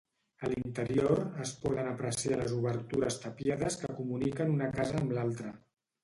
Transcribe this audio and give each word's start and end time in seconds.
A 0.45 0.47
l’interior 0.51 1.19
es 1.43 1.51
poden 1.65 1.89
apreciar 1.89 2.39
les 2.39 2.55
obertures 2.59 3.17
tapiades 3.25 3.77
que 3.81 3.91
comuniquen 3.99 4.55
una 4.55 4.71
casa 4.79 4.97
amb 5.01 5.15
l’altra. 5.19 5.53